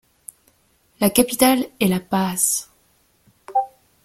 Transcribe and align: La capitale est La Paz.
La 0.99 1.11
capitale 1.11 1.63
est 1.79 1.85
La 1.87 1.99
Paz. 1.99 2.71